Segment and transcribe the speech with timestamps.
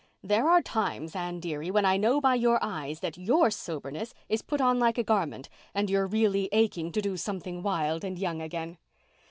[0.23, 4.41] "There are times, Anne dearie, when I know by your eyes that your soberness is
[4.41, 8.41] put on like a garment and you're really aching to do something wild and young
[8.41, 8.79] again.